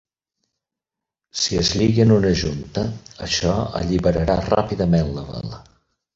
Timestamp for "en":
2.05-2.13